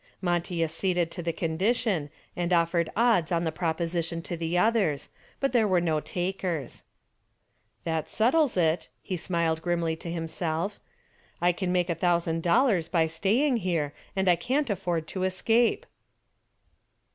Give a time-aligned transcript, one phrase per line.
[0.19, 5.51] Monty acceded to the condition and offered odds on the proposition to the others, but
[5.51, 6.81] there were no takers.
[7.83, 10.79] "That settles it," he smiled grimly to himself.
[11.39, 15.85] "I can make a thousand dollars by staying here and I can't afford to escape."